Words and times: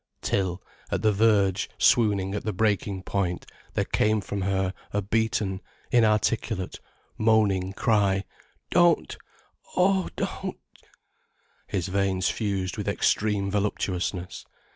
Till, 0.23 0.63
at 0.89 1.03
the 1.03 1.11
verge, 1.11 1.69
swooning 1.77 2.33
at 2.33 2.43
the 2.43 2.51
breaking 2.53 3.03
point, 3.03 3.45
there 3.75 3.85
came 3.85 4.19
from 4.19 4.41
her 4.41 4.73
a 4.91 4.99
beaten, 5.03 5.61
inarticulate, 5.91 6.79
moaning 7.19 7.71
cry: 7.73 8.23
"Don't—oh, 8.71 10.09
don't!" 10.15 10.57
His 11.67 11.87
veins 11.87 12.29
fused 12.29 12.77
with 12.77 12.87
extreme 12.87 13.51
voluptuousness. 13.51 14.47